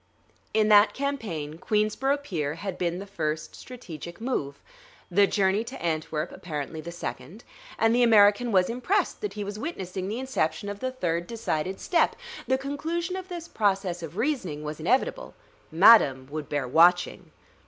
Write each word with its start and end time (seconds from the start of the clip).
In 0.51 0.67
that 0.69 0.95
campaign 0.95 1.59
Queensborough 1.59 2.17
Pier 2.23 2.55
had 2.55 2.79
been 2.79 2.97
the 2.97 3.05
first 3.05 3.55
strategic 3.55 4.19
move; 4.19 4.59
the 5.11 5.27
journey 5.27 5.63
to 5.65 5.79
Antwerp, 5.79 6.31
apparently, 6.31 6.81
the 6.81 6.91
second; 6.91 7.43
and 7.77 7.93
the 7.93 8.01
American 8.01 8.51
was 8.51 8.67
impressed 8.67 9.21
that 9.21 9.33
he 9.33 9.43
was 9.43 9.59
witnessing 9.59 10.07
the 10.07 10.17
inception 10.17 10.69
of 10.69 10.79
the 10.79 10.91
third 10.91 11.27
decided 11.27 11.79
step.... 11.79 12.15
The 12.47 12.57
conclusion 12.57 13.15
of 13.15 13.27
this 13.27 13.47
process 13.47 14.01
of 14.01 14.17
reasoning 14.17 14.63
was 14.63 14.79
inevitable: 14.79 15.35
Madam 15.71 16.27
would 16.31 16.49
bear 16.49 16.67
watching. 16.67 17.29